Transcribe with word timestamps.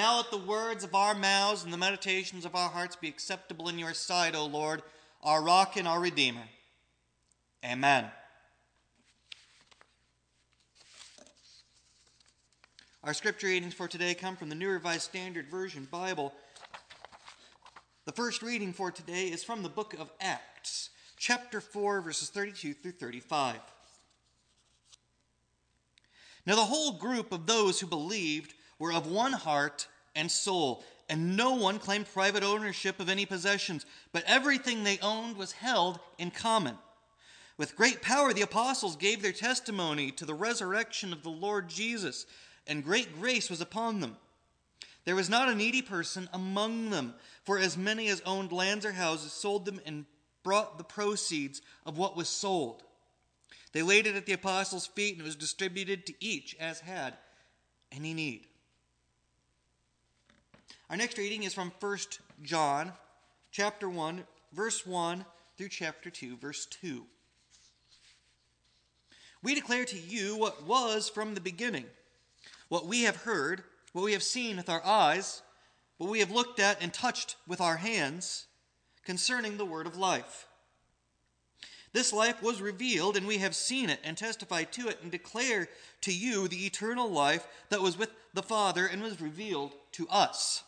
Now 0.00 0.16
let 0.16 0.30
the 0.30 0.38
words 0.38 0.82
of 0.82 0.94
our 0.94 1.14
mouths 1.14 1.62
and 1.62 1.70
the 1.70 1.76
meditations 1.76 2.46
of 2.46 2.54
our 2.54 2.70
hearts 2.70 2.96
be 2.96 3.06
acceptable 3.06 3.68
in 3.68 3.78
your 3.78 3.92
sight, 3.92 4.34
O 4.34 4.46
Lord, 4.46 4.80
our 5.22 5.42
rock 5.42 5.76
and 5.76 5.86
our 5.86 6.00
redeemer. 6.00 6.40
Amen. 7.62 8.06
Our 13.04 13.12
scripture 13.12 13.48
readings 13.48 13.74
for 13.74 13.88
today 13.88 14.14
come 14.14 14.36
from 14.36 14.48
the 14.48 14.54
New 14.54 14.70
Revised 14.70 15.02
Standard 15.02 15.50
Version 15.50 15.86
Bible. 15.90 16.32
The 18.06 18.12
first 18.12 18.40
reading 18.40 18.72
for 18.72 18.90
today 18.90 19.26
is 19.26 19.44
from 19.44 19.62
the 19.62 19.68
book 19.68 19.92
of 20.00 20.10
Acts, 20.18 20.88
chapter 21.18 21.60
4, 21.60 22.00
verses 22.00 22.30
32 22.30 22.72
through 22.72 22.92
35. 22.92 23.56
Now, 26.46 26.56
the 26.56 26.64
whole 26.64 26.92
group 26.92 27.32
of 27.32 27.44
those 27.44 27.80
who 27.80 27.86
believed 27.86 28.54
were 28.80 28.92
of 28.92 29.06
one 29.06 29.32
heart 29.32 29.86
and 30.16 30.28
soul, 30.28 30.82
and 31.08 31.36
no 31.36 31.54
one 31.54 31.78
claimed 31.78 32.12
private 32.12 32.42
ownership 32.42 32.98
of 32.98 33.08
any 33.08 33.26
possessions, 33.26 33.86
but 34.10 34.24
everything 34.26 34.82
they 34.82 34.98
owned 35.00 35.36
was 35.36 35.52
held 35.52 36.00
in 36.18 36.32
common. 36.32 36.76
With 37.56 37.76
great 37.76 38.00
power, 38.00 38.32
the 38.32 38.42
apostles 38.42 38.96
gave 38.96 39.22
their 39.22 39.32
testimony 39.32 40.10
to 40.12 40.24
the 40.24 40.34
resurrection 40.34 41.12
of 41.12 41.22
the 41.22 41.30
Lord 41.30 41.68
Jesus, 41.68 42.26
and 42.66 42.82
great 42.82 43.20
grace 43.20 43.50
was 43.50 43.60
upon 43.60 44.00
them. 44.00 44.16
There 45.04 45.16
was 45.16 45.30
not 45.30 45.48
a 45.48 45.54
needy 45.54 45.82
person 45.82 46.28
among 46.32 46.90
them, 46.90 47.14
for 47.44 47.58
as 47.58 47.76
many 47.76 48.08
as 48.08 48.22
owned 48.22 48.50
lands 48.50 48.86
or 48.86 48.92
houses 48.92 49.32
sold 49.32 49.66
them 49.66 49.80
and 49.84 50.06
brought 50.42 50.78
the 50.78 50.84
proceeds 50.84 51.60
of 51.84 51.98
what 51.98 52.16
was 52.16 52.28
sold. 52.28 52.82
They 53.72 53.82
laid 53.82 54.06
it 54.06 54.16
at 54.16 54.26
the 54.26 54.32
apostles' 54.32 54.86
feet, 54.86 55.14
and 55.14 55.20
it 55.20 55.24
was 55.24 55.36
distributed 55.36 56.06
to 56.06 56.14
each 56.18 56.56
as 56.58 56.80
had 56.80 57.14
any 57.92 58.14
need. 58.14 58.46
Our 60.90 60.96
next 60.96 61.18
reading 61.18 61.44
is 61.44 61.54
from 61.54 61.70
1 61.78 61.98
John 62.42 62.92
chapter 63.52 63.88
1 63.88 64.24
verse 64.52 64.84
1 64.84 65.24
through 65.56 65.68
chapter 65.68 66.10
2 66.10 66.36
verse 66.36 66.66
2. 66.66 67.06
We 69.40 69.54
declare 69.54 69.84
to 69.84 69.96
you 69.96 70.36
what 70.36 70.66
was 70.66 71.08
from 71.08 71.36
the 71.36 71.40
beginning, 71.40 71.84
what 72.68 72.88
we 72.88 73.02
have 73.02 73.14
heard, 73.18 73.62
what 73.92 74.04
we 74.04 74.14
have 74.14 74.24
seen 74.24 74.56
with 74.56 74.68
our 74.68 74.84
eyes, 74.84 75.42
what 75.98 76.10
we 76.10 76.18
have 76.18 76.32
looked 76.32 76.58
at 76.58 76.82
and 76.82 76.92
touched 76.92 77.36
with 77.46 77.60
our 77.60 77.76
hands 77.76 78.48
concerning 79.04 79.58
the 79.58 79.64
word 79.64 79.86
of 79.86 79.96
life. 79.96 80.48
This 81.92 82.12
life 82.12 82.42
was 82.42 82.60
revealed, 82.60 83.16
and 83.16 83.28
we 83.28 83.38
have 83.38 83.54
seen 83.54 83.90
it 83.90 84.00
and 84.02 84.16
testified 84.16 84.72
to 84.72 84.88
it 84.88 84.98
and 85.02 85.12
declare 85.12 85.68
to 86.00 86.12
you 86.12 86.48
the 86.48 86.66
eternal 86.66 87.08
life 87.08 87.46
that 87.68 87.80
was 87.80 87.96
with 87.96 88.10
the 88.34 88.42
Father 88.42 88.86
and 88.86 89.00
was 89.00 89.20
revealed 89.20 89.74
to 89.92 90.08
us. 90.08 90.64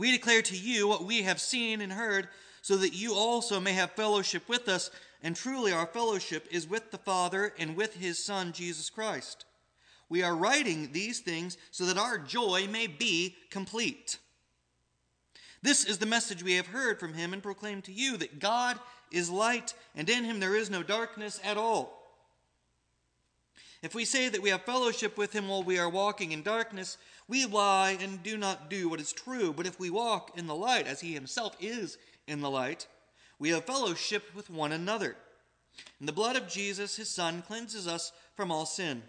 We 0.00 0.12
declare 0.12 0.40
to 0.40 0.56
you 0.56 0.88
what 0.88 1.04
we 1.04 1.24
have 1.24 1.38
seen 1.38 1.82
and 1.82 1.92
heard, 1.92 2.28
so 2.62 2.78
that 2.78 2.94
you 2.94 3.12
also 3.12 3.60
may 3.60 3.74
have 3.74 3.90
fellowship 3.90 4.48
with 4.48 4.66
us. 4.66 4.90
And 5.22 5.36
truly, 5.36 5.72
our 5.72 5.84
fellowship 5.84 6.48
is 6.50 6.66
with 6.66 6.90
the 6.90 6.96
Father 6.96 7.52
and 7.58 7.76
with 7.76 7.96
his 7.96 8.18
Son, 8.18 8.52
Jesus 8.52 8.88
Christ. 8.88 9.44
We 10.08 10.22
are 10.22 10.34
writing 10.34 10.92
these 10.92 11.20
things 11.20 11.58
so 11.70 11.84
that 11.84 11.98
our 11.98 12.16
joy 12.16 12.66
may 12.66 12.86
be 12.86 13.36
complete. 13.50 14.16
This 15.60 15.84
is 15.84 15.98
the 15.98 16.06
message 16.06 16.42
we 16.42 16.54
have 16.54 16.68
heard 16.68 16.98
from 16.98 17.12
him 17.12 17.34
and 17.34 17.42
proclaimed 17.42 17.84
to 17.84 17.92
you 17.92 18.16
that 18.16 18.40
God 18.40 18.78
is 19.12 19.28
light, 19.28 19.74
and 19.94 20.08
in 20.08 20.24
him 20.24 20.40
there 20.40 20.56
is 20.56 20.70
no 20.70 20.82
darkness 20.82 21.38
at 21.44 21.58
all. 21.58 21.99
If 23.82 23.94
we 23.94 24.04
say 24.04 24.28
that 24.28 24.42
we 24.42 24.50
have 24.50 24.64
fellowship 24.64 25.16
with 25.16 25.32
him 25.32 25.48
while 25.48 25.62
we 25.62 25.78
are 25.78 25.88
walking 25.88 26.32
in 26.32 26.42
darkness, 26.42 26.98
we 27.28 27.46
lie 27.46 27.96
and 28.00 28.22
do 28.22 28.36
not 28.36 28.68
do 28.68 28.88
what 28.88 29.00
is 29.00 29.12
true. 29.12 29.52
But 29.52 29.66
if 29.66 29.80
we 29.80 29.88
walk 29.88 30.36
in 30.36 30.46
the 30.46 30.54
light, 30.54 30.86
as 30.86 31.00
he 31.00 31.14
himself 31.14 31.56
is 31.60 31.96
in 32.26 32.40
the 32.40 32.50
light, 32.50 32.86
we 33.38 33.50
have 33.50 33.64
fellowship 33.64 34.34
with 34.34 34.50
one 34.50 34.72
another. 34.72 35.16
And 35.98 36.06
the 36.06 36.12
blood 36.12 36.36
of 36.36 36.48
Jesus, 36.48 36.96
his 36.96 37.08
Son, 37.08 37.42
cleanses 37.42 37.86
us 37.86 38.12
from 38.34 38.52
all 38.52 38.66
sin. 38.66 39.02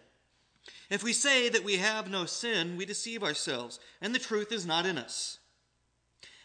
If 0.89 1.03
we 1.03 1.11
say 1.11 1.49
that 1.49 1.63
we 1.63 1.77
have 1.77 2.09
no 2.09 2.25
sin, 2.25 2.77
we 2.77 2.85
deceive 2.85 3.23
ourselves, 3.23 3.79
and 4.01 4.13
the 4.13 4.19
truth 4.19 4.51
is 4.51 4.65
not 4.65 4.85
in 4.85 4.97
us. 4.97 5.39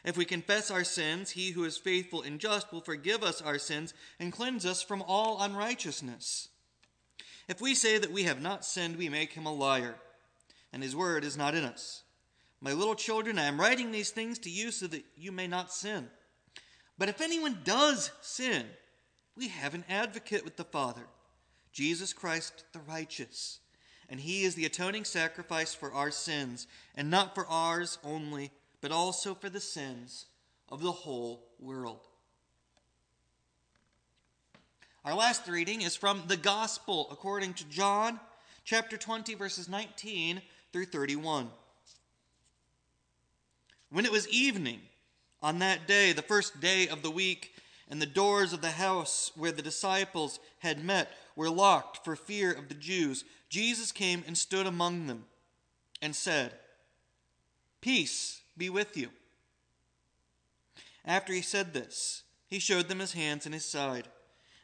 If 0.05 0.17
we 0.17 0.25
confess 0.25 0.71
our 0.71 0.85
sins, 0.85 1.33
he 1.33 1.51
who 1.51 1.65
is 1.65 1.77
faithful 1.77 2.23
and 2.23 2.41
just 2.41 2.73
will 2.73 2.81
forgive 2.81 3.23
us 3.23 3.43
our 3.43 3.59
sins 3.59 3.93
and 4.19 4.33
cleanse 4.33 4.65
us 4.65 4.83
from 4.83 5.03
all 5.03 5.43
unrighteousness. 5.43 6.49
If 7.49 7.61
we 7.61 7.75
say 7.75 7.99
that 7.99 8.13
we 8.13 8.25
have 8.25 8.41
not 8.41 8.65
sinned, 8.65 8.97
we 8.97 9.09
make 9.09 9.33
him 9.33 9.47
a 9.47 9.53
liar 9.53 9.97
and 10.77 10.83
his 10.83 10.95
word 10.95 11.25
is 11.25 11.39
not 11.39 11.55
in 11.55 11.65
us. 11.65 12.03
My 12.61 12.75
little 12.75 12.95
children, 12.95 13.39
I 13.39 13.45
am 13.45 13.59
writing 13.59 13.93
these 13.93 14.11
things 14.11 14.39
to 14.41 14.51
you 14.51 14.71
so 14.71 14.87
that 14.89 15.07
you 15.17 15.33
may 15.33 15.47
not 15.47 15.73
sin. 15.73 16.09
But 16.99 17.09
if 17.09 17.23
anyone 17.23 17.61
does 17.65 18.11
sin, 18.21 18.67
we 19.37 19.49
have 19.49 19.73
an 19.73 19.85
advocate 19.89 20.45
with 20.45 20.57
the 20.57 20.65
Father, 20.65 21.07
Jesus 21.73 22.13
Christ 22.13 22.65
the 22.75 22.81
righteous. 22.81 23.61
And 24.11 24.21
he 24.21 24.45
is 24.45 24.55
the 24.55 24.67
atoning 24.67 25.05
sacrifice 25.05 25.75
for 25.75 25.93
our 25.93 26.11
sins, 26.11 26.67
and 26.95 27.11
not 27.11 27.35
for 27.35 27.47
ours 27.47 27.99
only, 28.05 28.51
but 28.83 28.93
also 28.93 29.35
for 29.35 29.49
the 29.49 29.61
sins 29.61 30.27
of 30.69 30.83
the 30.83 30.93
whole 30.93 31.47
world. 31.59 32.07
Our 35.07 35.15
last 35.15 35.47
reading 35.47 35.83
is 35.83 35.95
from 35.95 36.25
the 36.27 36.37
Gospel 36.37 37.07
according 37.13 37.55
to 37.55 37.69
John, 37.69 38.19
chapter 38.65 38.97
20, 38.97 39.35
verses 39.35 39.69
19 39.69 40.43
through 40.73 40.87
31. 40.87 41.49
When 43.91 44.05
it 44.05 44.11
was 44.11 44.27
evening 44.27 44.81
on 45.41 45.61
that 45.61 45.87
day, 45.87 46.13
the 46.13 46.23
first 46.23 46.61
day 46.61 46.89
of 46.89 47.03
the 47.03 47.11
week, 47.13 47.55
and 47.89 48.03
the 48.03 48.07
doors 48.07 48.53
of 48.53 48.63
the 48.63 48.73
house 48.73 49.31
where 49.37 49.53
the 49.53 49.63
disciples 49.63 50.41
had 50.59 50.85
met 50.85 51.13
were 51.37 51.51
locked 51.51 52.05
for 52.05 52.17
fear 52.17 52.51
of 52.51 52.67
the 52.67 52.75
Jews, 52.75 53.25
Jesus 53.49 53.93
came 53.93 54.25
and 54.27 54.37
stood 54.37 54.67
among 54.67 55.07
them 55.07 55.27
and 56.03 56.17
said, 56.17 56.53
Peace 57.81 58.41
be 58.59 58.69
with 58.69 58.97
you. 58.97 59.11
After 61.05 61.33
he 61.33 61.43
said 61.43 61.75
this, 61.75 62.25
he 62.49 62.59
showed 62.59 62.89
them 62.89 62.99
his 62.99 63.13
hands 63.13 63.47
and 63.47 63.55
his 63.55 63.65
side. 63.65 64.09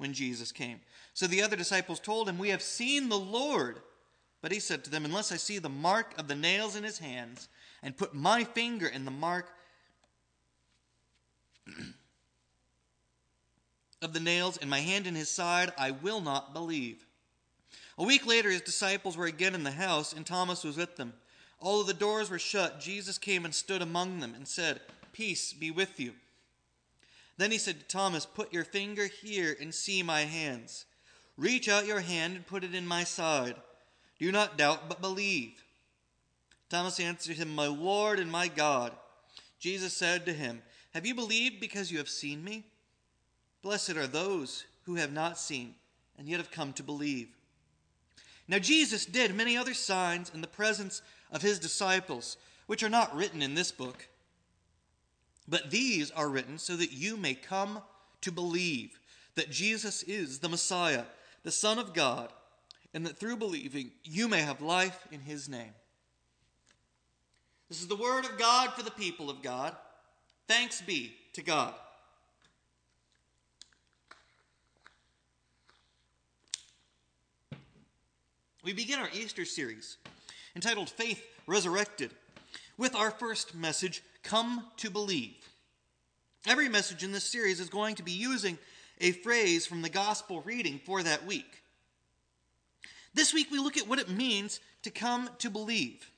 when 0.00 0.14
Jesus 0.14 0.50
came. 0.50 0.80
So 1.14 1.26
the 1.26 1.42
other 1.42 1.56
disciples 1.56 2.00
told 2.00 2.28
him, 2.28 2.38
We 2.38 2.48
have 2.48 2.62
seen 2.62 3.08
the 3.08 3.18
Lord. 3.18 3.80
But 4.42 4.52
he 4.52 4.60
said 4.60 4.82
to 4.84 4.90
them, 4.90 5.04
Unless 5.04 5.32
I 5.32 5.36
see 5.36 5.58
the 5.58 5.68
mark 5.68 6.18
of 6.18 6.26
the 6.26 6.34
nails 6.34 6.74
in 6.74 6.82
his 6.82 6.98
hands, 6.98 7.48
and 7.82 7.96
put 7.96 8.14
my 8.14 8.44
finger 8.44 8.86
in 8.86 9.04
the 9.04 9.10
mark 9.10 9.50
of 14.02 14.12
the 14.14 14.20
nails, 14.20 14.56
and 14.56 14.70
my 14.70 14.80
hand 14.80 15.06
in 15.06 15.14
his 15.14 15.30
side, 15.30 15.72
I 15.76 15.90
will 15.90 16.22
not 16.22 16.54
believe. 16.54 17.06
A 17.98 18.02
week 18.02 18.26
later, 18.26 18.50
his 18.50 18.62
disciples 18.62 19.18
were 19.18 19.26
again 19.26 19.54
in 19.54 19.62
the 19.62 19.70
house, 19.70 20.14
and 20.14 20.24
Thomas 20.24 20.64
was 20.64 20.78
with 20.78 20.96
them. 20.96 21.12
Although 21.60 21.84
the 21.84 21.94
doors 21.94 22.30
were 22.30 22.38
shut, 22.38 22.80
Jesus 22.80 23.18
came 23.18 23.44
and 23.44 23.54
stood 23.54 23.82
among 23.82 24.20
them 24.20 24.32
and 24.34 24.48
said, 24.48 24.80
Peace 25.12 25.52
be 25.52 25.70
with 25.70 26.00
you. 26.00 26.14
Then 27.40 27.52
he 27.52 27.56
said 27.56 27.80
to 27.80 27.86
Thomas, 27.86 28.26
Put 28.26 28.52
your 28.52 28.64
finger 28.64 29.06
here 29.06 29.56
and 29.58 29.74
see 29.74 30.02
my 30.02 30.20
hands. 30.20 30.84
Reach 31.38 31.70
out 31.70 31.86
your 31.86 32.00
hand 32.00 32.36
and 32.36 32.46
put 32.46 32.64
it 32.64 32.74
in 32.74 32.86
my 32.86 33.02
side. 33.02 33.54
Do 34.18 34.30
not 34.30 34.58
doubt, 34.58 34.90
but 34.90 35.00
believe. 35.00 35.64
Thomas 36.68 37.00
answered 37.00 37.38
him, 37.38 37.54
My 37.54 37.66
Lord 37.66 38.18
and 38.18 38.30
my 38.30 38.48
God. 38.48 38.92
Jesus 39.58 39.94
said 39.94 40.26
to 40.26 40.34
him, 40.34 40.60
Have 40.92 41.06
you 41.06 41.14
believed 41.14 41.60
because 41.60 41.90
you 41.90 41.96
have 41.96 42.10
seen 42.10 42.44
me? 42.44 42.66
Blessed 43.62 43.96
are 43.96 44.06
those 44.06 44.66
who 44.82 44.96
have 44.96 45.10
not 45.14 45.38
seen 45.38 45.76
and 46.18 46.28
yet 46.28 46.40
have 46.40 46.50
come 46.50 46.74
to 46.74 46.82
believe. 46.82 47.28
Now, 48.48 48.58
Jesus 48.58 49.06
did 49.06 49.34
many 49.34 49.56
other 49.56 49.72
signs 49.72 50.30
in 50.34 50.42
the 50.42 50.46
presence 50.46 51.00
of 51.32 51.40
his 51.40 51.58
disciples, 51.58 52.36
which 52.66 52.82
are 52.82 52.90
not 52.90 53.16
written 53.16 53.40
in 53.40 53.54
this 53.54 53.72
book. 53.72 54.10
But 55.50 55.70
these 55.70 56.10
are 56.12 56.28
written 56.28 56.56
so 56.56 56.76
that 56.76 56.92
you 56.92 57.18
may 57.18 57.34
come 57.34 57.82
to 58.22 58.32
believe 58.32 58.98
that 59.34 59.50
Jesus 59.50 60.02
is 60.04 60.38
the 60.38 60.48
Messiah, 60.48 61.04
the 61.42 61.50
Son 61.50 61.78
of 61.78 61.92
God 61.92 62.30
and 62.92 63.06
that 63.06 63.16
through 63.16 63.36
believing 63.36 63.92
you 64.04 64.28
may 64.28 64.40
have 64.40 64.60
life 64.60 65.06
in 65.12 65.20
his 65.20 65.48
name. 65.48 65.74
This 67.68 67.80
is 67.80 67.88
the 67.88 67.96
word 67.96 68.24
of 68.24 68.36
God 68.36 68.70
for 68.70 68.82
the 68.82 68.90
people 68.90 69.30
of 69.30 69.42
God. 69.42 69.76
Thanks 70.48 70.80
be 70.80 71.14
to 71.34 71.42
God. 71.42 71.74
We 78.64 78.72
begin 78.72 78.98
our 78.98 79.08
Easter 79.14 79.44
series 79.44 79.96
entitled 80.54 80.90
Faith 80.90 81.24
Resurrected 81.46 82.10
with 82.76 82.94
our 82.94 83.10
first 83.10 83.54
message, 83.54 84.02
Come 84.22 84.66
to 84.78 84.90
Believe. 84.90 85.48
Every 86.46 86.68
message 86.68 87.04
in 87.04 87.12
this 87.12 87.24
series 87.24 87.60
is 87.60 87.68
going 87.68 87.96
to 87.96 88.02
be 88.02 88.12
using 88.12 88.58
a 89.00 89.12
phrase 89.12 89.66
from 89.66 89.82
the 89.82 89.88
gospel 89.88 90.42
reading 90.42 90.80
for 90.84 91.02
that 91.02 91.26
week. 91.26 91.62
This 93.12 93.34
week 93.34 93.48
we 93.50 93.58
look 93.58 93.76
at 93.76 93.88
what 93.88 93.98
it 93.98 94.08
means 94.08 94.60
to 94.82 94.90
come 94.90 95.30
to 95.38 95.50
believe 95.50 96.10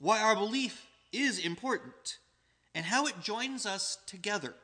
why 0.00 0.20
our 0.20 0.34
belief 0.34 0.86
is 1.12 1.38
important, 1.38 2.18
and 2.74 2.86
how 2.86 3.06
it 3.06 3.20
joins 3.20 3.66
us 3.66 3.98
together. 4.06 4.54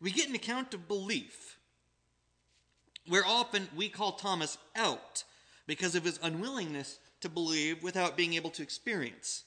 We 0.00 0.10
get 0.10 0.28
an 0.28 0.34
account 0.34 0.74
of 0.74 0.88
belief, 0.88 1.58
where 3.06 3.24
often 3.24 3.68
we 3.74 3.88
call 3.88 4.12
Thomas 4.12 4.58
out 4.74 5.24
because 5.66 5.94
of 5.94 6.04
his 6.04 6.18
unwillingness 6.22 6.98
to 7.20 7.28
believe 7.28 7.82
without 7.82 8.16
being 8.16 8.34
able 8.34 8.50
to 8.50 8.62
experience. 8.62 9.44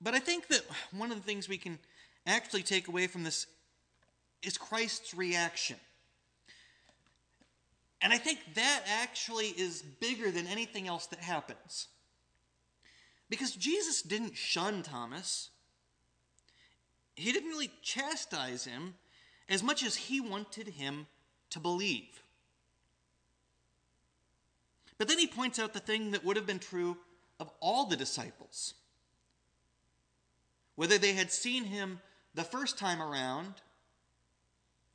But 0.00 0.14
I 0.14 0.18
think 0.18 0.48
that 0.48 0.62
one 0.92 1.10
of 1.10 1.16
the 1.18 1.22
things 1.22 1.48
we 1.48 1.58
can 1.58 1.78
actually 2.26 2.62
take 2.62 2.88
away 2.88 3.06
from 3.06 3.22
this 3.22 3.46
is 4.42 4.56
Christ's 4.56 5.14
reaction. 5.14 5.76
And 8.00 8.12
I 8.12 8.18
think 8.18 8.38
that 8.54 8.82
actually 9.02 9.48
is 9.48 9.82
bigger 9.82 10.30
than 10.30 10.46
anything 10.46 10.88
else 10.88 11.06
that 11.08 11.20
happens. 11.20 11.88
Because 13.28 13.54
Jesus 13.54 14.02
didn't 14.02 14.36
shun 14.36 14.82
Thomas, 14.82 15.50
he 17.14 17.30
didn't 17.32 17.50
really 17.50 17.70
chastise 17.82 18.64
him 18.64 18.94
as 19.48 19.62
much 19.62 19.84
as 19.84 19.94
he 19.94 20.20
wanted 20.20 20.68
him 20.68 21.06
to 21.50 21.60
believe. 21.60 22.22
But 24.96 25.08
then 25.08 25.18
he 25.18 25.26
points 25.26 25.58
out 25.58 25.74
the 25.74 25.80
thing 25.80 26.12
that 26.12 26.24
would 26.24 26.36
have 26.36 26.46
been 26.46 26.58
true 26.58 26.96
of 27.38 27.50
all 27.60 27.86
the 27.86 27.96
disciples. 27.96 28.74
Whether 30.80 30.96
they 30.96 31.12
had 31.12 31.30
seen 31.30 31.64
him 31.64 32.00
the 32.32 32.42
first 32.42 32.78
time 32.78 33.02
around, 33.02 33.52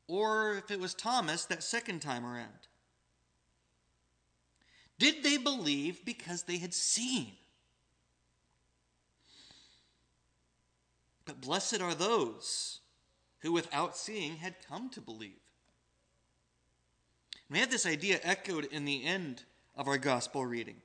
or 0.07 0.55
if 0.55 0.71
it 0.71 0.79
was 0.79 0.95
Thomas 0.95 1.45
that 1.45 1.61
second 1.61 2.01
time 2.01 2.25
around. 2.25 2.67
Did 4.97 5.21
they 5.21 5.37
believe 5.37 6.03
because 6.03 6.41
they 6.41 6.57
had 6.57 6.73
seen? 6.73 7.33
But 11.23 11.39
blessed 11.39 11.81
are 11.81 11.93
those 11.93 12.79
who, 13.41 13.51
without 13.51 13.95
seeing, 13.95 14.37
had 14.37 14.55
come 14.67 14.89
to 14.89 15.01
believe. 15.01 15.51
we 17.47 17.59
have 17.59 17.69
this 17.69 17.85
idea 17.85 18.19
echoed 18.23 18.65
in 18.65 18.85
the 18.85 19.03
end 19.05 19.43
of 19.75 19.87
our 19.87 19.99
gospel 19.99 20.47
reading 20.47 20.81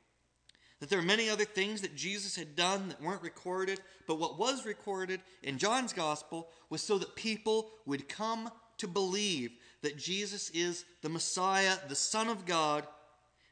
that 0.81 0.89
there 0.89 0.99
are 0.99 1.03
many 1.03 1.29
other 1.29 1.45
things 1.45 1.83
that 1.83 1.95
Jesus 1.95 2.35
had 2.35 2.57
done 2.57 2.89
that 2.89 3.03
weren't 3.03 3.23
recorded, 3.23 3.81
but 4.07 4.19
what 4.19 4.39
was 4.39 4.67
recorded 4.67 5.21
in 5.43 5.59
John's 5.59 5.93
gospel 5.93 6.49
was 6.71 6.83
so 6.83 6.99
that 6.99 7.15
people 7.15 7.71
would 7.87 8.09
come 8.09 8.51
to 8.79 8.89
believe 8.89 9.53
that 9.83 9.99
Jesus 9.99 10.51
is 10.51 10.85
the 11.03 11.09
Messiah, 11.09 11.77
the 11.89 11.95
Son 11.95 12.29
of 12.29 12.47
God, 12.47 12.87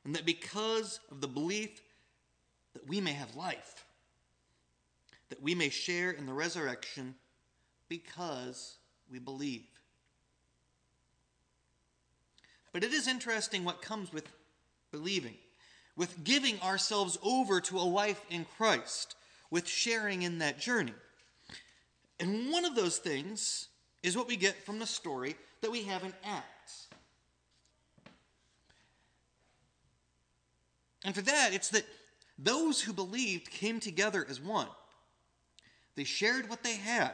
and 0.04 0.14
that 0.14 0.26
because 0.26 1.00
of 1.10 1.20
the 1.20 1.28
belief 1.28 1.82
that 2.72 2.88
we 2.88 3.00
may 3.00 3.12
have 3.12 3.36
life 3.36 3.84
that 5.28 5.42
we 5.42 5.54
may 5.54 5.68
share 5.68 6.10
in 6.10 6.26
the 6.26 6.32
resurrection 6.32 7.14
because 7.88 8.76
we 9.10 9.18
believe. 9.18 9.66
But 12.72 12.84
it 12.84 12.92
is 12.92 13.08
interesting 13.08 13.64
what 13.64 13.82
comes 13.82 14.12
with 14.12 14.28
believing, 14.90 15.36
with 15.98 16.22
giving 16.22 16.58
ourselves 16.62 17.18
over 17.24 17.60
to 17.60 17.76
a 17.76 17.80
life 17.80 18.24
in 18.30 18.46
Christ, 18.56 19.16
with 19.50 19.66
sharing 19.66 20.22
in 20.22 20.38
that 20.38 20.60
journey. 20.60 20.94
And 22.20 22.52
one 22.52 22.64
of 22.64 22.76
those 22.76 22.98
things 22.98 23.66
is 24.02 24.16
what 24.16 24.28
we 24.28 24.36
get 24.36 24.64
from 24.64 24.78
the 24.78 24.86
story 24.86 25.34
that 25.60 25.72
we 25.72 25.82
have 25.82 26.04
in 26.04 26.12
Acts. 26.24 26.86
And 31.04 31.14
for 31.14 31.22
that, 31.22 31.52
it's 31.52 31.70
that 31.70 31.84
those 32.38 32.80
who 32.80 32.92
believed 32.92 33.50
came 33.50 33.80
together 33.80 34.24
as 34.30 34.40
one. 34.40 34.68
They 35.96 36.04
shared 36.04 36.48
what 36.48 36.62
they 36.62 36.76
had. 36.76 37.12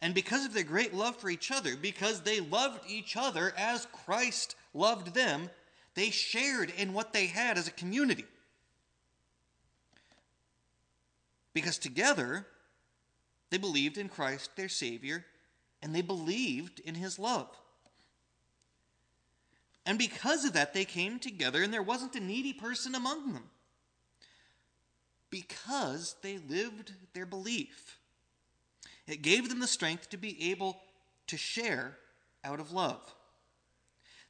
And 0.00 0.14
because 0.14 0.46
of 0.46 0.54
their 0.54 0.62
great 0.62 0.94
love 0.94 1.16
for 1.16 1.28
each 1.28 1.50
other, 1.50 1.76
because 1.76 2.22
they 2.22 2.40
loved 2.40 2.90
each 2.90 3.16
other 3.16 3.52
as 3.58 3.86
Christ 3.92 4.56
loved 4.72 5.14
them, 5.14 5.50
they 5.96 6.10
shared 6.10 6.72
in 6.76 6.92
what 6.92 7.12
they 7.12 7.26
had 7.26 7.58
as 7.58 7.66
a 7.66 7.72
community. 7.72 8.26
Because 11.52 11.78
together, 11.78 12.46
they 13.50 13.58
believed 13.58 13.96
in 13.96 14.08
Christ, 14.08 14.50
their 14.56 14.68
Savior, 14.68 15.24
and 15.82 15.94
they 15.94 16.02
believed 16.02 16.80
in 16.80 16.94
His 16.94 17.18
love. 17.18 17.48
And 19.86 19.98
because 19.98 20.44
of 20.44 20.52
that, 20.52 20.74
they 20.74 20.84
came 20.84 21.18
together, 21.18 21.62
and 21.62 21.72
there 21.72 21.82
wasn't 21.82 22.14
a 22.14 22.20
needy 22.20 22.52
person 22.52 22.94
among 22.94 23.32
them 23.32 23.44
because 25.30 26.16
they 26.22 26.38
lived 26.38 26.92
their 27.14 27.26
belief. 27.26 27.98
It 29.06 29.22
gave 29.22 29.48
them 29.48 29.60
the 29.60 29.66
strength 29.66 30.10
to 30.10 30.16
be 30.16 30.50
able 30.50 30.80
to 31.28 31.36
share 31.36 31.96
out 32.44 32.60
of 32.60 32.72
love. 32.72 33.14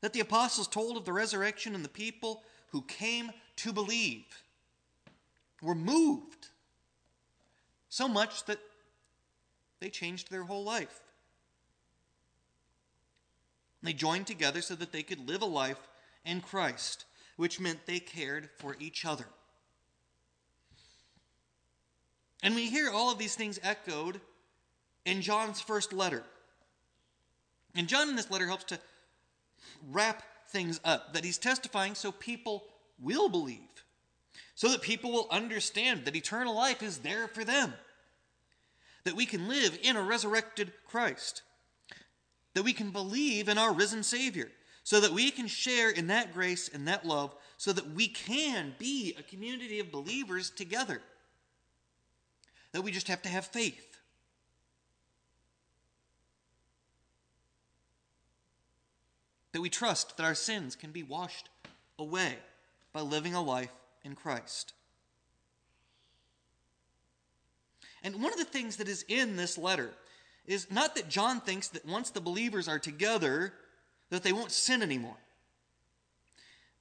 That 0.00 0.12
the 0.12 0.20
apostles 0.20 0.68
told 0.68 0.96
of 0.96 1.04
the 1.04 1.12
resurrection 1.12 1.74
and 1.74 1.84
the 1.84 1.88
people 1.88 2.42
who 2.70 2.82
came 2.82 3.30
to 3.56 3.72
believe 3.72 4.24
were 5.62 5.74
moved 5.74 6.48
so 7.88 8.06
much 8.06 8.44
that 8.44 8.58
they 9.80 9.88
changed 9.88 10.30
their 10.30 10.44
whole 10.44 10.64
life. 10.64 11.00
They 13.82 13.92
joined 13.92 14.26
together 14.26 14.60
so 14.62 14.74
that 14.74 14.92
they 14.92 15.02
could 15.02 15.28
live 15.28 15.42
a 15.42 15.46
life 15.46 15.88
in 16.24 16.40
Christ, 16.40 17.04
which 17.36 17.60
meant 17.60 17.86
they 17.86 18.00
cared 18.00 18.50
for 18.58 18.76
each 18.80 19.04
other. 19.04 19.26
And 22.42 22.54
we 22.54 22.68
hear 22.68 22.90
all 22.90 23.10
of 23.10 23.18
these 23.18 23.34
things 23.34 23.60
echoed 23.62 24.20
in 25.04 25.22
John's 25.22 25.60
first 25.60 25.92
letter. 25.92 26.24
And 27.74 27.88
John 27.88 28.08
in 28.08 28.16
this 28.16 28.30
letter 28.30 28.46
helps 28.46 28.64
to 28.64 28.78
wrap 29.90 30.22
things 30.48 30.80
up 30.84 31.14
that 31.14 31.24
he's 31.24 31.38
testifying 31.38 31.94
so 31.94 32.12
people 32.12 32.64
will 33.00 33.28
believe, 33.28 33.84
so 34.54 34.68
that 34.70 34.82
people 34.82 35.12
will 35.12 35.28
understand 35.30 36.04
that 36.04 36.16
eternal 36.16 36.54
life 36.54 36.82
is 36.82 36.98
there 36.98 37.28
for 37.28 37.44
them, 37.44 37.74
that 39.04 39.16
we 39.16 39.26
can 39.26 39.48
live 39.48 39.78
in 39.82 39.96
a 39.96 40.02
resurrected 40.02 40.72
Christ, 40.86 41.42
that 42.54 42.62
we 42.62 42.72
can 42.72 42.90
believe 42.90 43.48
in 43.48 43.58
our 43.58 43.72
risen 43.72 44.02
Savior, 44.02 44.50
so 44.82 45.00
that 45.00 45.12
we 45.12 45.30
can 45.30 45.46
share 45.46 45.90
in 45.90 46.06
that 46.06 46.32
grace 46.32 46.68
and 46.72 46.86
that 46.88 47.04
love, 47.04 47.34
so 47.56 47.72
that 47.72 47.90
we 47.90 48.08
can 48.08 48.74
be 48.78 49.14
a 49.18 49.22
community 49.22 49.80
of 49.80 49.90
believers 49.90 50.50
together 50.50 51.02
that 52.76 52.82
we 52.82 52.92
just 52.92 53.08
have 53.08 53.22
to 53.22 53.28
have 53.30 53.46
faith. 53.46 53.95
That 59.56 59.62
we 59.62 59.70
trust 59.70 60.18
that 60.18 60.24
our 60.24 60.34
sins 60.34 60.76
can 60.76 60.90
be 60.90 61.02
washed 61.02 61.48
away 61.98 62.36
by 62.92 63.00
living 63.00 63.34
a 63.34 63.40
life 63.40 63.72
in 64.04 64.14
Christ. 64.14 64.74
And 68.02 68.22
one 68.22 68.34
of 68.34 68.38
the 68.38 68.44
things 68.44 68.76
that 68.76 68.86
is 68.86 69.06
in 69.08 69.36
this 69.36 69.56
letter 69.56 69.92
is 70.44 70.70
not 70.70 70.94
that 70.94 71.08
John 71.08 71.40
thinks 71.40 71.68
that 71.68 71.86
once 71.86 72.10
the 72.10 72.20
believers 72.20 72.68
are 72.68 72.78
together, 72.78 73.54
that 74.10 74.22
they 74.22 74.30
won't 74.34 74.52
sin 74.52 74.82
anymore. 74.82 75.16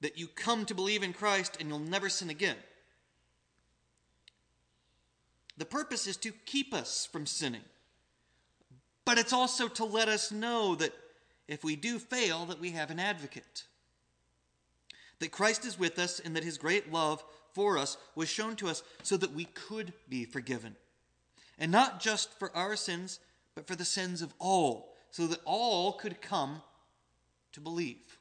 That 0.02 0.18
you 0.18 0.26
come 0.26 0.66
to 0.66 0.74
believe 0.74 1.02
in 1.02 1.14
Christ 1.14 1.56
and 1.58 1.70
you'll 1.70 1.78
never 1.78 2.10
sin 2.10 2.28
again. 2.28 2.58
The 5.56 5.64
purpose 5.64 6.06
is 6.06 6.18
to 6.18 6.32
keep 6.44 6.74
us 6.74 7.08
from 7.10 7.24
sinning. 7.24 7.64
But 9.06 9.16
it's 9.16 9.32
also 9.32 9.66
to 9.66 9.86
let 9.86 10.08
us 10.08 10.30
know 10.30 10.74
that 10.74 10.92
if 11.48 11.64
we 11.64 11.76
do 11.76 11.98
fail, 11.98 12.46
that 12.46 12.60
we 12.60 12.70
have 12.72 12.90
an 12.90 12.98
advocate. 12.98 13.64
That 15.20 15.30
Christ 15.30 15.64
is 15.64 15.78
with 15.78 15.98
us 15.98 16.20
and 16.20 16.36
that 16.36 16.44
his 16.44 16.58
great 16.58 16.92
love 16.92 17.24
for 17.52 17.78
us 17.78 17.96
was 18.14 18.28
shown 18.28 18.56
to 18.56 18.68
us 18.68 18.82
so 19.02 19.16
that 19.16 19.32
we 19.32 19.46
could 19.46 19.92
be 20.08 20.24
forgiven. 20.24 20.76
And 21.58 21.72
not 21.72 22.00
just 22.00 22.38
for 22.38 22.54
our 22.54 22.76
sins, 22.76 23.18
but 23.54 23.66
for 23.66 23.74
the 23.74 23.84
sins 23.84 24.20
of 24.20 24.34
all, 24.38 24.94
so 25.10 25.26
that 25.26 25.40
all 25.44 25.92
could 25.92 26.20
come 26.20 26.62
to 27.52 27.60
believe. 27.60 28.18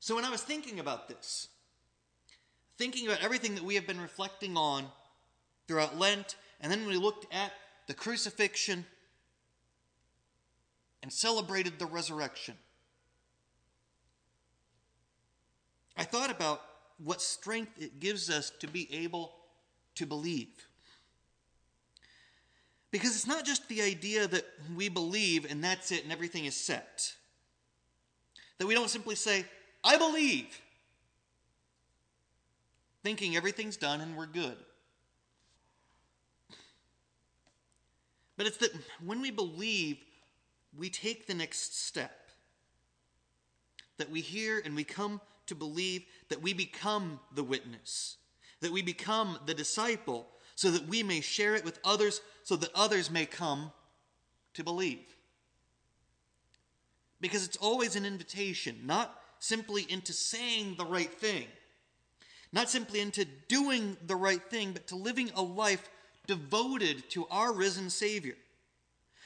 So 0.00 0.16
when 0.16 0.24
I 0.24 0.30
was 0.30 0.42
thinking 0.42 0.80
about 0.80 1.08
this, 1.08 1.48
thinking 2.76 3.06
about 3.06 3.22
everything 3.22 3.54
that 3.54 3.64
we 3.64 3.76
have 3.76 3.86
been 3.86 4.00
reflecting 4.00 4.56
on 4.56 4.86
throughout 5.66 5.98
Lent, 5.98 6.36
and 6.60 6.70
then 6.70 6.86
we 6.86 6.96
looked 6.96 7.32
at 7.32 7.52
the 7.86 7.94
crucifixion 7.94 8.84
and 11.02 11.12
celebrated 11.12 11.78
the 11.78 11.86
resurrection. 11.86 12.54
I 15.96 16.04
thought 16.04 16.30
about 16.30 16.62
what 17.02 17.20
strength 17.20 17.72
it 17.78 18.00
gives 18.00 18.30
us 18.30 18.50
to 18.60 18.66
be 18.66 18.88
able 18.92 19.32
to 19.96 20.06
believe. 20.06 20.48
Because 22.90 23.16
it's 23.16 23.26
not 23.26 23.44
just 23.44 23.68
the 23.68 23.82
idea 23.82 24.26
that 24.26 24.44
we 24.76 24.88
believe 24.88 25.50
and 25.50 25.64
that's 25.64 25.90
it 25.90 26.04
and 26.04 26.12
everything 26.12 26.44
is 26.44 26.54
set. 26.54 27.12
That 28.58 28.66
we 28.66 28.74
don't 28.74 28.90
simply 28.90 29.14
say, 29.14 29.44
I 29.82 29.96
believe, 29.96 30.46
thinking 33.02 33.34
everything's 33.34 33.76
done 33.76 34.00
and 34.00 34.16
we're 34.16 34.26
good. 34.26 34.56
But 38.36 38.46
it's 38.46 38.58
that 38.58 38.70
when 39.04 39.20
we 39.20 39.30
believe, 39.30 39.98
we 40.76 40.90
take 40.90 41.26
the 41.26 41.34
next 41.34 41.84
step. 41.84 42.30
That 43.98 44.10
we 44.10 44.20
hear 44.20 44.60
and 44.64 44.74
we 44.74 44.84
come 44.84 45.20
to 45.46 45.54
believe 45.54 46.04
that 46.28 46.42
we 46.42 46.52
become 46.52 47.20
the 47.34 47.44
witness, 47.44 48.16
that 48.60 48.72
we 48.72 48.82
become 48.82 49.38
the 49.46 49.54
disciple, 49.54 50.28
so 50.54 50.70
that 50.70 50.86
we 50.86 51.02
may 51.02 51.20
share 51.20 51.54
it 51.54 51.64
with 51.64 51.78
others, 51.84 52.20
so 52.42 52.56
that 52.56 52.70
others 52.74 53.10
may 53.10 53.26
come 53.26 53.72
to 54.54 54.64
believe. 54.64 55.16
Because 57.20 57.44
it's 57.44 57.56
always 57.56 57.96
an 57.96 58.04
invitation, 58.04 58.80
not 58.84 59.18
simply 59.38 59.86
into 59.88 60.12
saying 60.12 60.76
the 60.76 60.84
right 60.84 61.12
thing, 61.12 61.46
not 62.52 62.70
simply 62.70 63.00
into 63.00 63.26
doing 63.48 63.96
the 64.06 64.16
right 64.16 64.42
thing, 64.50 64.72
but 64.72 64.86
to 64.88 64.96
living 64.96 65.30
a 65.34 65.42
life 65.42 65.88
devoted 66.26 67.08
to 67.10 67.26
our 67.30 67.52
risen 67.52 67.90
Savior, 67.90 68.36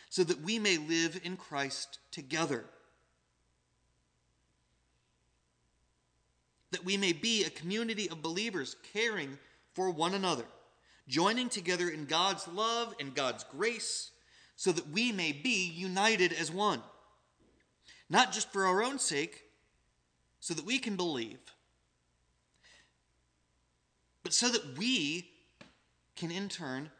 so 0.09 0.25
that 0.25 0.43
we 0.43 0.59
may 0.59 0.77
live 0.77 1.21
in 1.25 1.37
Christ 1.37 1.99
together. 2.11 2.65
That 6.71 6.85
we 6.85 6.97
may 6.97 7.13
be 7.13 7.45
a 7.45 7.51
community 7.51 8.09
of 8.09 8.23
believers 8.23 8.77
caring 8.93 9.39
for 9.75 9.91
one 9.91 10.15
another, 10.15 10.45
joining 11.09 11.49
together 11.49 11.89
in 11.89 12.07
God's 12.07 12.49
love 12.49 12.95
and 12.99 13.15
God's 13.15 13.45
grace, 13.45 14.11
so 14.57 14.73
that 14.73 14.89
we 14.91 15.13
may 15.13 15.33
be 15.33 15.67
united 15.69 16.33
as 16.33 16.51
one. 16.51 16.83
Not 18.09 18.33
just 18.33 18.53
for 18.53 18.67
our 18.67 18.83
own 18.83 18.99
sake, 18.99 19.43
so 20.41 20.55
that 20.55 20.65
we 20.65 20.79
can 20.79 20.97
believe, 20.97 21.39
but 24.23 24.33
so 24.33 24.49
that 24.49 24.79
we 24.79 25.31
can 26.15 26.31
in 26.31 26.49
turn 26.49 26.91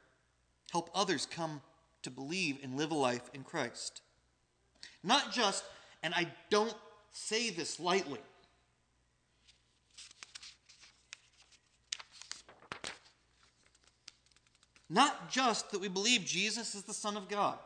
help 0.71 0.91
others 0.95 1.27
come 1.27 1.63
to 2.07 2.11
believe 2.13 2.61
and 2.63 2.77
live 2.77 2.93
a 2.93 2.95
life 2.95 3.29
in 3.35 3.43
Christ. 3.43 4.01
Not 5.03 5.33
just, 5.33 5.65
and 6.05 6.15
I 6.15 6.29
don't 6.51 6.75
say 7.11 7.51
this 7.51 7.81
lightly, 7.81 8.21
not 14.89 15.33
just 15.33 15.73
that 15.73 15.81
we 15.81 15.89
believe 15.89 16.25
Jesus 16.25 16.77
is 16.77 16.85
the 16.85 16.95
Son 16.95 17.17
of 17.17 17.29
God. 17.29 17.59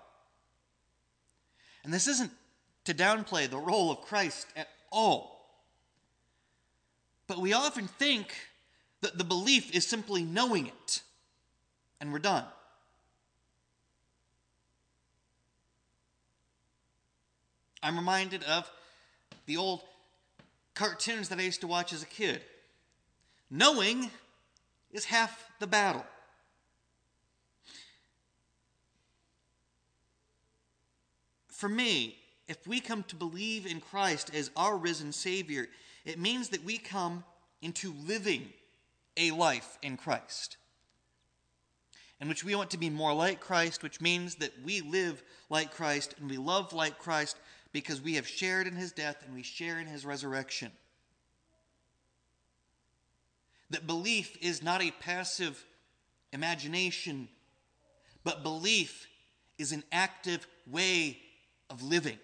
And 1.85 1.93
this 1.93 2.07
isn't 2.07 2.31
to 2.87 2.95
downplay 2.95 3.49
the 3.49 3.59
role 3.59 3.91
of 3.91 4.01
Christ 4.01 4.47
at 4.57 4.69
all. 4.91 5.51
But 7.27 7.43
we 7.43 7.53
often 7.53 7.89
think 7.89 8.35
that 9.03 9.19
the 9.19 9.25
belief 9.25 9.75
is 9.75 9.87
simply 9.87 10.25
knowing 10.25 10.69
it 10.69 11.03
and 12.01 12.11
we're 12.11 12.21
done. 12.21 12.47
I'm 17.83 17.97
reminded 17.97 18.45
of 18.45 18.71
the 19.47 19.57
old 19.57 19.81
cartoons 20.75 21.29
that 21.29 21.39
I 21.39 21.43
used 21.43 21.61
to 21.63 21.67
watch 21.67 21.93
as 21.93 22.03
a 22.03 22.07
kid. 22.07 22.43
Knowing 23.51 24.11
is 24.93 25.05
half 25.05 25.51
the 25.59 25.67
battle. 25.67 26.05
For 31.49 31.69
me, 31.69 32.17
if 32.49 32.67
we 32.67 32.81
come 32.81 33.03
to 33.05 33.17
believe 33.17 33.67
in 33.67 33.81
Christ 33.81 34.35
as 34.35 34.51
our 34.57 34.77
risen 34.77 35.13
Savior, 35.13 35.69
it 36.05 36.19
means 36.19 36.49
that 36.51 36.65
we 36.65 36.79
come 36.79 37.25
into 37.61 37.95
living 38.07 38.49
a 39.17 39.31
life 39.33 39.79
in 39.83 39.97
Christ 39.97 40.57
in 42.21 42.29
which 42.29 42.45
we 42.45 42.55
want 42.55 42.71
to 42.71 42.79
be 42.79 42.91
more 42.91 43.15
like 43.15 43.41
Christ, 43.41 43.83
which 43.83 44.01
means 44.01 44.37
that 44.37 44.53
we 44.63 44.83
live 44.83 45.23
like 45.49 45.73
Christ 45.73 46.15
and 46.21 46.29
we 46.29 46.37
love 46.37 46.73
like 46.73 46.99
Christ 46.99 47.37
because 47.73 48.01
we 48.01 48.15
have 48.15 48.27
shared 48.27 48.67
in 48.67 48.75
his 48.75 48.93
death 48.93 49.17
and 49.25 49.35
we 49.35 49.43
share 49.43 49.79
in 49.79 49.87
his 49.87 50.05
resurrection. 50.05 50.73
That 53.71 53.87
belief 53.87 54.37
is 54.41 54.63
not 54.63 54.83
a 54.83 54.91
passive 54.91 55.65
imagination, 56.33 57.29
but 58.25 58.43
belief 58.43 59.07
is 59.59 59.73
an 59.73 59.85
active 59.93 60.47
way 60.67 61.19
of 61.69 61.83
living. 61.83 62.19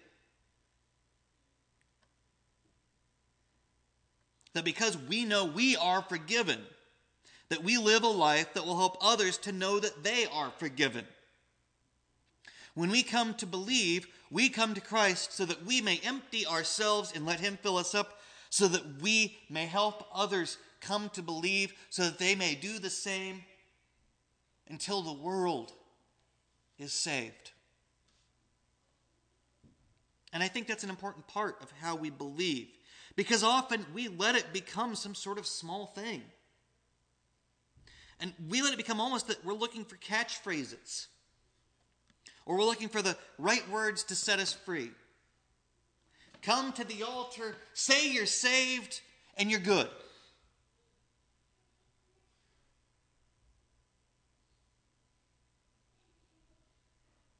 That 4.53 4.65
because 4.65 4.97
we 4.97 5.23
know 5.23 5.45
we 5.45 5.77
are 5.77 6.01
forgiven, 6.01 6.59
that 7.49 7.63
we 7.63 7.77
live 7.77 8.03
a 8.03 8.07
life 8.07 8.53
that 8.55 8.65
will 8.65 8.77
help 8.77 8.97
others 9.01 9.37
to 9.39 9.51
know 9.51 9.79
that 9.79 10.03
they 10.03 10.25
are 10.25 10.51
forgiven. 10.57 11.05
When 12.77 12.91
we 12.91 13.01
come 13.01 13.33
to 13.37 13.47
believe, 13.47 14.05
we 14.29 14.49
come 14.49 14.75
to 14.75 14.81
Christ 14.81 15.33
so 15.33 15.45
that 15.45 15.65
we 15.65 15.81
may 15.81 15.99
empty 16.03 16.45
ourselves 16.45 17.11
and 17.15 17.25
let 17.25 17.39
Him 17.39 17.57
fill 17.59 17.75
us 17.75 17.95
up, 17.95 18.19
so 18.51 18.67
that 18.67 19.01
we 19.01 19.35
may 19.49 19.65
help 19.65 20.07
others 20.13 20.59
come 20.79 21.09
to 21.15 21.23
believe, 21.23 21.73
so 21.89 22.03
that 22.03 22.19
they 22.19 22.35
may 22.35 22.53
do 22.53 22.77
the 22.77 22.91
same 22.91 23.43
until 24.67 25.01
the 25.01 25.11
world 25.11 25.71
is 26.77 26.93
saved. 26.93 27.49
And 30.31 30.43
I 30.43 30.47
think 30.47 30.67
that's 30.67 30.83
an 30.83 30.91
important 30.91 31.25
part 31.25 31.57
of 31.63 31.73
how 31.81 31.95
we 31.95 32.11
believe, 32.11 32.67
because 33.15 33.43
often 33.43 33.87
we 33.91 34.07
let 34.07 34.35
it 34.35 34.53
become 34.53 34.93
some 34.93 35.15
sort 35.15 35.39
of 35.39 35.47
small 35.47 35.87
thing. 35.95 36.21
And 38.19 38.33
we 38.47 38.61
let 38.61 38.73
it 38.73 38.77
become 38.77 39.01
almost 39.01 39.29
that 39.29 39.43
we're 39.43 39.53
looking 39.53 39.83
for 39.83 39.95
catchphrases 39.95 41.07
or 42.47 42.57
we're 42.57 42.63
looking 42.63 42.87
for 42.87 43.01
the 43.01 43.17
right 43.37 43.69
words 43.69 44.05
to 44.05 44.15
set 44.15 44.39
us 44.39 44.53
free. 44.53 44.89
Come 46.41 46.71
to 46.73 46.85
the 46.85 47.03
altar, 47.03 47.57
say 47.73 48.09
you're 48.09 48.25
saved, 48.25 49.01
and 49.37 49.51
you're 49.51 49.59
good. 49.59 49.89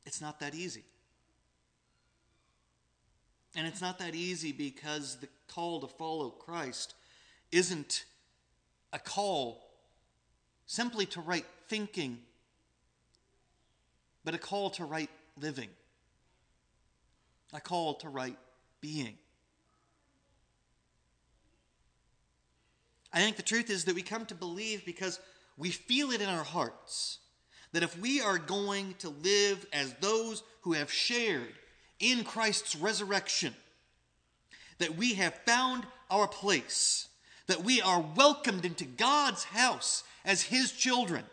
It's 0.05 0.19
not 0.19 0.41
that 0.41 0.53
easy. 0.53 0.83
And 3.55 3.65
it's 3.65 3.81
not 3.81 3.99
that 3.99 4.13
easy 4.13 4.51
because 4.51 5.15
the 5.15 5.29
call 5.47 5.79
to 5.81 5.87
follow 5.87 6.29
Christ 6.29 6.95
isn't 7.51 8.03
a 8.91 8.99
call 8.99 9.63
simply 10.65 11.05
to 11.07 11.21
right 11.21 11.45
thinking, 11.69 12.19
but 14.27 14.35
a 14.35 14.37
call 14.37 14.69
to 14.69 14.83
right 14.83 15.09
living, 15.39 15.69
a 17.53 17.61
call 17.61 17.93
to 17.93 18.09
right 18.09 18.35
being. 18.81 19.17
I 23.13 23.21
think 23.21 23.37
the 23.37 23.41
truth 23.41 23.69
is 23.69 23.85
that 23.85 23.95
we 23.95 24.01
come 24.01 24.25
to 24.25 24.35
believe 24.35 24.85
because 24.85 25.21
we 25.55 25.69
feel 25.69 26.11
it 26.11 26.19
in 26.19 26.27
our 26.27 26.43
hearts 26.43 27.19
that 27.71 27.83
if 27.83 27.97
we 27.97 28.19
are 28.19 28.37
going 28.37 28.95
to 28.95 29.07
live 29.07 29.65
as 29.71 29.93
those 30.01 30.43
who 30.63 30.73
have 30.73 30.91
shared 30.91 31.53
in 32.01 32.25
Christ's 32.25 32.75
resurrection, 32.75 33.55
that 34.79 34.97
we 34.97 35.13
have 35.13 35.39
found 35.45 35.85
our 36.11 36.27
place, 36.27 37.07
that 37.47 37.63
we 37.63 37.81
are 37.81 38.03
welcomed 38.13 38.65
into 38.65 38.83
God's 38.83 39.45
house 39.45 40.03
as 40.25 40.41
His 40.41 40.73
children. 40.73 41.23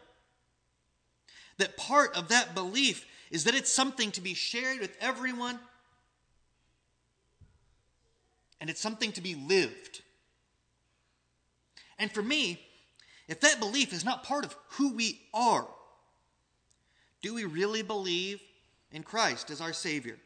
That 1.59 1.77
part 1.77 2.17
of 2.17 2.29
that 2.29 2.55
belief 2.55 3.07
is 3.31 3.45
that 3.45 3.55
it's 3.55 3.73
something 3.73 4.11
to 4.13 4.21
be 4.21 4.35
shared 4.35 4.81
with 4.81 4.97
everyone 5.01 5.59
and 8.61 8.71
it's 8.71 8.81
something 8.81 9.13
to 9.13 9.21
be 9.21 9.35
lived. 9.35 10.03
And 11.99 12.11
for 12.11 12.23
me, 12.23 12.61
if 13.29 13.41
that 13.41 13.61
belief 13.61 13.93
is 13.93 14.05
not 14.05 14.25
part 14.25 14.45
of 14.45 14.57
who 14.71 14.95
we 14.95 15.21
are, 15.33 15.67
do 17.23 17.35
we 17.35 17.45
really 17.45 17.83
believe 17.83 18.41
in 18.91 19.03
Christ 19.03 19.51
as 19.51 19.61
our 19.61 19.73
Savior? 19.73 20.19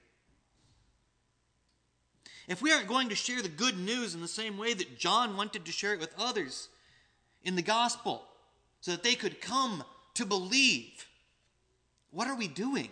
If 2.46 2.62
we 2.62 2.72
aren't 2.72 2.88
going 2.88 3.10
to 3.10 3.14
share 3.14 3.42
the 3.42 3.48
good 3.48 3.78
news 3.78 4.14
in 4.14 4.20
the 4.20 4.28
same 4.28 4.56
way 4.56 4.72
that 4.72 4.98
John 4.98 5.36
wanted 5.36 5.64
to 5.66 5.72
share 5.72 5.92
it 5.92 6.00
with 6.00 6.14
others, 6.18 6.68
in 7.42 7.56
the 7.56 7.62
gospel 7.62 8.24
so 8.80 8.90
that 8.92 9.02
they 9.02 9.14
could 9.14 9.40
come 9.40 9.84
to 10.14 10.26
believe. 10.26 11.07
What 12.10 12.28
are 12.28 12.36
we 12.36 12.48
doing? 12.48 12.88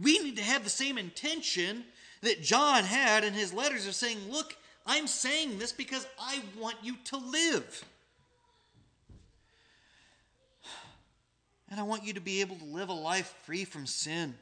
We 0.00 0.18
need 0.18 0.36
to 0.36 0.42
have 0.42 0.64
the 0.64 0.70
same 0.70 0.98
intention 0.98 1.84
that 2.22 2.42
John 2.42 2.84
had 2.84 3.24
in 3.24 3.32
his 3.32 3.52
letters 3.52 3.86
of 3.86 3.94
saying, 3.94 4.18
Look, 4.30 4.56
I'm 4.86 5.06
saying 5.06 5.58
this 5.58 5.72
because 5.72 6.06
I 6.18 6.40
want 6.58 6.76
you 6.82 6.96
to 7.04 7.16
live. 7.16 7.84
And 11.70 11.78
I 11.78 11.84
want 11.84 12.04
you 12.04 12.12
to 12.14 12.20
be 12.20 12.40
able 12.40 12.56
to 12.56 12.64
live 12.64 12.88
a 12.88 12.94
life 12.94 13.32
free 13.42 13.64
from 13.64 13.86
sin. 13.86 14.34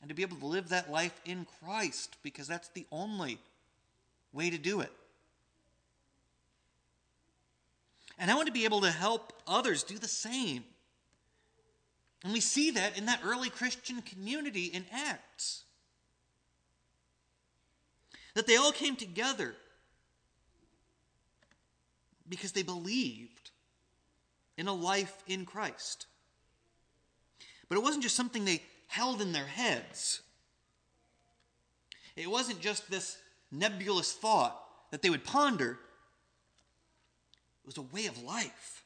And 0.00 0.08
to 0.08 0.14
be 0.14 0.22
able 0.22 0.38
to 0.38 0.46
live 0.46 0.70
that 0.70 0.90
life 0.90 1.18
in 1.24 1.46
Christ 1.62 2.16
because 2.22 2.46
that's 2.46 2.68
the 2.68 2.86
only 2.90 3.38
way 4.32 4.50
to 4.50 4.58
do 4.58 4.80
it. 4.80 4.92
And 8.18 8.30
I 8.30 8.34
want 8.34 8.46
to 8.46 8.52
be 8.52 8.64
able 8.64 8.82
to 8.82 8.90
help 8.90 9.32
others 9.46 9.82
do 9.82 9.98
the 9.98 10.08
same. 10.08 10.64
And 12.24 12.32
we 12.32 12.40
see 12.40 12.70
that 12.70 12.96
in 12.96 13.04
that 13.06 13.20
early 13.22 13.50
Christian 13.50 14.00
community 14.00 14.64
in 14.64 14.86
Acts. 14.90 15.64
That 18.34 18.46
they 18.46 18.56
all 18.56 18.72
came 18.72 18.96
together 18.96 19.54
because 22.26 22.52
they 22.52 22.62
believed 22.62 23.50
in 24.56 24.66
a 24.66 24.72
life 24.72 25.22
in 25.26 25.44
Christ. 25.44 26.06
But 27.68 27.76
it 27.76 27.82
wasn't 27.82 28.02
just 28.02 28.16
something 28.16 28.44
they 28.44 28.62
held 28.86 29.20
in 29.20 29.32
their 29.32 29.46
heads, 29.46 30.22
it 32.16 32.30
wasn't 32.30 32.60
just 32.60 32.90
this 32.90 33.18
nebulous 33.50 34.12
thought 34.12 34.60
that 34.92 35.02
they 35.02 35.10
would 35.10 35.24
ponder, 35.24 35.72
it 35.72 37.66
was 37.66 37.76
a 37.76 37.82
way 37.82 38.06
of 38.06 38.22
life. 38.22 38.83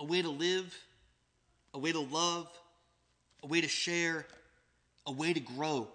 A 0.00 0.04
way 0.04 0.22
to 0.22 0.30
live, 0.30 0.76
a 1.74 1.78
way 1.78 1.92
to 1.92 2.00
love, 2.00 2.48
a 3.42 3.46
way 3.46 3.60
to 3.60 3.68
share, 3.68 4.26
a 5.06 5.12
way 5.12 5.32
to 5.32 5.40
grow. 5.40 5.88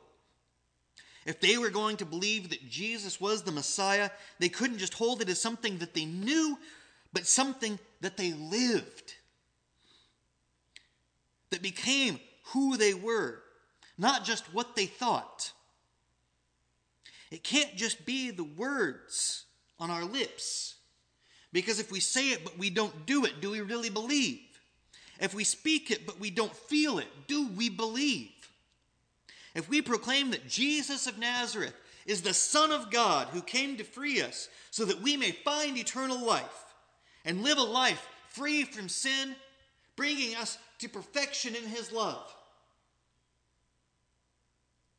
If 1.25 1.39
they 1.39 1.57
were 1.57 1.69
going 1.69 1.98
to 1.98 2.05
believe 2.05 2.50
that 2.50 2.69
Jesus 2.69 3.22
was 3.22 3.43
the 3.43 3.51
Messiah, 3.51 4.10
they 4.39 4.50
couldn't 4.50 4.79
just 4.79 4.93
hold 4.93 5.22
it 5.22 5.29
as 5.29 5.39
something 5.39 5.77
that 5.77 5.93
they 5.93 6.05
knew, 6.05 6.57
but 7.13 7.25
something 7.27 7.79
that 8.01 8.17
they 8.17 8.33
lived, 8.33 9.13
that 11.50 11.62
became 11.62 12.19
who 12.48 12.75
they 12.75 12.93
were, 12.93 13.41
not 13.98 14.25
just 14.25 14.53
what 14.53 14.75
they 14.75 14.86
thought. 14.86 15.53
It 17.31 17.43
can't 17.43 17.75
just 17.75 18.05
be 18.05 18.31
the 18.31 18.43
words 18.43 19.45
on 19.79 19.89
our 19.89 20.03
lips. 20.03 20.75
Because 21.53 21.79
if 21.79 21.91
we 21.91 22.00
say 22.00 22.31
it 22.31 22.43
but 22.43 22.57
we 22.57 22.69
don't 22.69 23.05
do 23.05 23.24
it, 23.25 23.39
do 23.39 23.51
we 23.51 23.62
really 23.62 23.91
believe? 23.91 24.41
If 25.22 25.33
we 25.33 25.43
speak 25.43 25.91
it 25.91 26.05
but 26.05 26.19
we 26.19 26.31
don't 26.31 26.55
feel 26.55 26.98
it, 26.98 27.07
do 27.27 27.48
we 27.50 27.69
believe? 27.69 28.31
If 29.55 29.69
we 29.69 29.81
proclaim 29.81 30.31
that 30.31 30.50
Jesus 30.50 31.05
of 31.05 31.19
Nazareth 31.19 31.75
is 32.07 32.24
the 32.24 32.33
Son 32.33 32.72
of 32.72 32.91
God 32.91 33.27
who 33.27 33.41
came 33.41 33.77
to 33.77 33.83
free 33.83 34.22
us 34.22 34.50
so 34.72 34.83
that 34.86 35.01
we 35.01 35.15
may 35.15 35.31
find 35.31 35.77
eternal 35.77 36.25
life 36.25 36.65
and 37.24 37.43
live 37.43 37.60
a 37.60 37.63
life 37.63 38.05
free 38.29 38.63
from 38.63 38.89
sin, 38.89 39.36
bringing 39.95 40.36
us 40.36 40.57
to 40.79 40.89
perfection 40.89 41.55
in 41.55 41.63
His 41.63 41.91
love, 41.91 42.36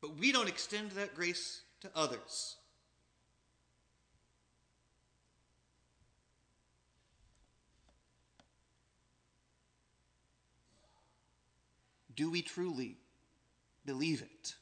but 0.01 0.17
we 0.17 0.31
don't 0.31 0.47
extend 0.47 0.91
that 0.91 1.15
grace 1.15 1.61
to 1.81 1.89
others. 1.93 2.55
Do 12.15 12.29
we 12.31 12.41
truly 12.41 12.97
believe 13.85 14.21
it. 14.21 14.55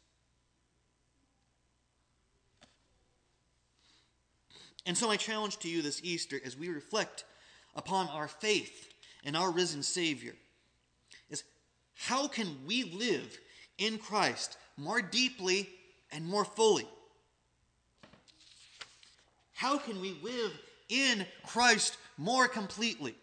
And 4.86 4.98
so, 4.98 5.08
my 5.08 5.16
challenge 5.16 5.58
to 5.60 5.70
you 5.70 5.82
this 5.82 6.02
Easter, 6.04 6.40
as 6.46 6.58
we 6.58 6.68
reflect 6.68 7.24
upon 7.76 8.10
our 8.10 8.28
faith 8.28 8.90
in 9.24 9.36
our 9.36 9.50
risen 9.50 9.82
Savior, 9.82 10.34
is 11.30 11.44
how 11.96 12.28
can 12.28 12.50
we 12.68 12.84
live 12.84 13.38
in 13.78 13.98
Christ 13.98 14.58
more 14.76 15.02
deeply 15.02 15.70
and 16.12 16.26
more 16.26 16.44
fully? 16.44 16.88
How 19.54 19.78
can 19.78 20.02
we 20.02 20.18
live 20.22 20.52
in 20.90 21.26
Christ 21.46 21.96
more 22.18 22.50
completely? 22.50 23.16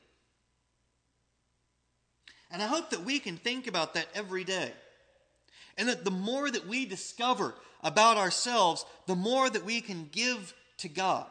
And 2.51 2.63
I 2.63 2.67
hope 2.67 2.91
that 2.91 3.05
we 3.05 3.19
can 3.19 3.37
think 3.37 3.67
about 3.67 3.95
that 3.95 4.09
every 4.15 4.45
day. 4.45 4.73
And 5.79 5.89
that 5.89 6.05
the 6.05 6.11
more 6.11 6.51
that 6.51 6.67
we 6.67 6.85
discover 6.85 7.55
about 7.83 8.17
ourselves, 8.17 8.85
the 9.07 9.17
more 9.17 9.49
that 9.49 9.65
we 9.65 9.81
can 9.81 10.09
give 10.13 10.53
to 10.79 10.89
God. 10.89 11.27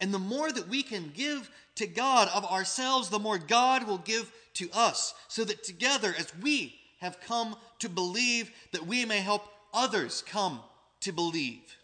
And 0.00 0.14
the 0.14 0.18
more 0.18 0.50
that 0.50 0.68
we 0.68 0.82
can 0.82 1.12
give 1.14 1.50
to 1.74 1.86
God 1.86 2.28
of 2.34 2.44
ourselves, 2.44 3.08
the 3.08 3.18
more 3.18 3.38
God 3.38 3.86
will 3.86 3.98
give 3.98 4.30
to 4.54 4.70
us. 4.72 5.14
So 5.28 5.44
that 5.44 5.62
together, 5.62 6.14
as 6.18 6.32
we 6.40 6.78
have 7.00 7.20
come 7.20 7.56
to 7.80 7.88
believe, 7.88 8.50
that 8.72 8.86
we 8.86 9.04
may 9.04 9.18
help 9.18 9.42
others 9.74 10.22
come 10.26 10.60
to 11.00 11.12
believe. 11.12 11.76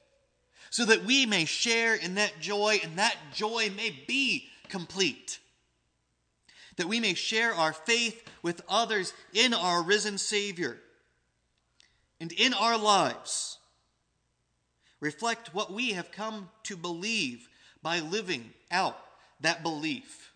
So 0.71 0.85
that 0.87 1.05
we 1.05 1.27
may 1.27 1.45
share 1.45 1.95
in 1.95 2.15
that 2.17 2.41
joy, 2.41 2.81
and 2.83 2.99
that 2.99 3.17
joy 3.33 3.71
may 3.77 3.91
be 4.07 4.49
complete. 4.69 5.39
That 6.77 6.89
we 6.89 7.01
may 7.01 7.15
share 7.15 7.55
our 7.55 7.73
faith 7.73 8.23
with 8.43 8.63
others 8.69 9.13
in 9.33 9.55
our 9.55 9.83
risen 9.83 10.19
Savior 10.19 10.79
and 12.21 12.33
in 12.33 12.55
our 12.55 12.79
lives 12.79 13.59
reflect 15.01 15.55
what 15.55 15.73
we 15.73 15.93
have 15.93 16.11
come 16.11 16.49
to 16.65 16.77
believe 16.77 17.49
by 17.83 18.01
living 18.01 18.53
out 18.71 18.99
that 19.41 19.63
belief 19.63 20.33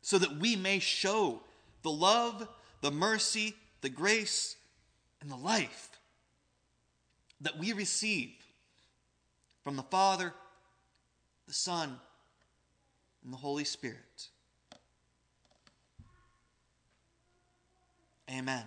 so 0.00 0.18
that 0.18 0.36
we 0.36 0.56
may 0.56 0.78
show 0.78 1.40
the 1.82 1.90
love, 1.90 2.48
the 2.80 2.90
mercy, 2.90 3.54
the 3.80 3.88
grace, 3.88 4.56
and 5.20 5.30
the 5.30 5.36
life 5.36 5.90
that 7.40 7.58
we 7.58 7.72
receive 7.72 8.32
from 9.62 9.76
the 9.76 9.82
Father, 9.82 10.32
the 11.46 11.54
Son, 11.54 11.98
and 13.24 13.32
the 13.32 13.36
Holy 13.36 13.64
Spirit. 13.64 14.28
Amen. 18.32 18.64